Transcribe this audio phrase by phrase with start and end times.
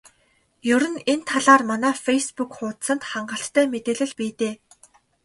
[0.73, 4.53] Ер нь энэ талаар манай фейсбүүк хуудсанд хангалттай мэдээлэл бий дээ.